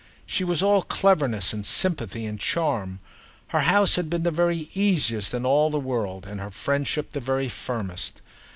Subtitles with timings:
[0.25, 3.01] She was all cleverness and sympathy and charm;
[3.49, 7.19] her house had been the very easiest in all the world and her friendship the
[7.19, 8.19] very firmest.